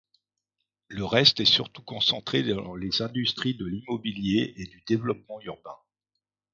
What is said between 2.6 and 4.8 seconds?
les industries de l'immobilier et